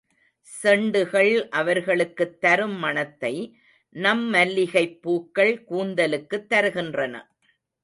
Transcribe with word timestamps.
செண்டுகள் 0.47 1.49
அவர்களுக்குத் 1.49 2.41
தரும் 2.41 2.77
மணத்தை 2.79 3.33
நம் 3.95 4.33
மல்லிகைப்பூக்கள் 4.33 5.53
கூந்தலுக்குத் 5.69 6.47
தருகின்றன. 6.49 7.15